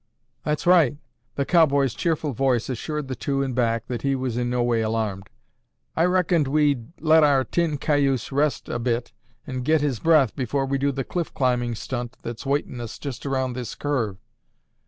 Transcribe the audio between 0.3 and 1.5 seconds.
"That's right!" The